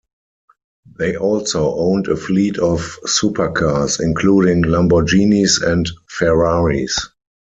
They 0.97 1.15
also 1.15 1.75
owned 1.75 2.07
a 2.07 2.15
fleet 2.15 2.57
of 2.57 2.79
supercars 3.05 3.99
including 4.01 4.63
Lamborghinis 4.63 5.61
and 5.61 5.87
Ferraris. 6.09 6.97